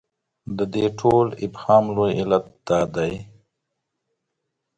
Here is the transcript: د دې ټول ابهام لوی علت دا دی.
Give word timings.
د 0.57 0.59
دې 0.73 0.85
ټول 0.99 1.27
ابهام 1.45 1.85
لوی 1.95 2.11
علت 2.21 2.45
دا 2.67 2.79
دی. 2.95 3.13